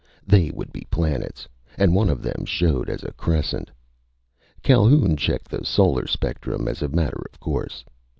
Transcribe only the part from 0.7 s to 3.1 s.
be planets, and one of them showed as